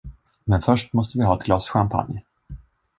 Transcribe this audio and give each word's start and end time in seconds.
Men 0.47 0.61
först 0.61 0.93
måste 0.93 1.17
vi 1.17 1.23
ha 1.25 1.37
ett 1.37 1.43
glas 1.43 1.69
champagne! 1.69 2.23